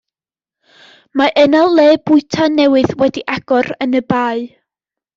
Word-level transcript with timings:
Mae 1.21 1.35
yna 1.43 1.61
le 1.81 1.85
bwyta 2.07 2.49
newydd 2.57 2.97
wedi 3.05 3.27
agor 3.39 3.73
yn 3.89 3.99
Y 4.05 4.07
Bae. 4.13 4.47